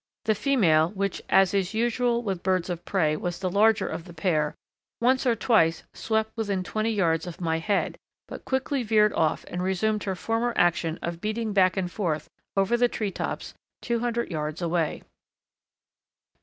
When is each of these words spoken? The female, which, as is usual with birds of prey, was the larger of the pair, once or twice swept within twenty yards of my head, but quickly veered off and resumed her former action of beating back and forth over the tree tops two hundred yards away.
The 0.25 0.33
female, 0.33 0.89
which, 0.89 1.21
as 1.29 1.53
is 1.53 1.75
usual 1.75 2.23
with 2.23 2.41
birds 2.41 2.71
of 2.71 2.83
prey, 2.85 3.15
was 3.15 3.37
the 3.37 3.51
larger 3.51 3.87
of 3.87 4.05
the 4.05 4.15
pair, 4.15 4.55
once 4.99 5.27
or 5.27 5.35
twice 5.35 5.83
swept 5.93 6.31
within 6.35 6.63
twenty 6.63 6.89
yards 6.89 7.27
of 7.27 7.39
my 7.39 7.59
head, 7.59 7.99
but 8.27 8.43
quickly 8.43 8.81
veered 8.81 9.13
off 9.13 9.45
and 9.47 9.61
resumed 9.61 10.05
her 10.05 10.15
former 10.15 10.53
action 10.55 10.97
of 11.03 11.21
beating 11.21 11.53
back 11.53 11.77
and 11.77 11.91
forth 11.91 12.31
over 12.57 12.77
the 12.77 12.87
tree 12.87 13.11
tops 13.11 13.53
two 13.83 13.99
hundred 13.99 14.31
yards 14.31 14.59
away. 14.59 15.03